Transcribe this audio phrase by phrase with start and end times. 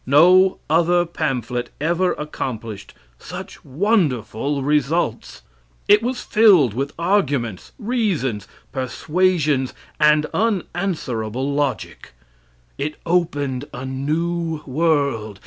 [0.07, 5.43] No other pamphlet ever accomplished such wonderful results.
[5.87, 12.13] It was filled with arguments, reasons, persuasions, and unanswerable logic.
[12.79, 15.39] It opened a new world.